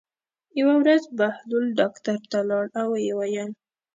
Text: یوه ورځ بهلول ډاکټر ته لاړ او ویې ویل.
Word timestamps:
یوه 0.59 0.73
ورځ 0.81 1.03
بهلول 1.17 1.65
ډاکټر 1.79 2.17
ته 2.31 2.39
لاړ 2.49 2.65
او 2.79 2.87
ویې 2.93 3.13
ویل. 3.19 3.51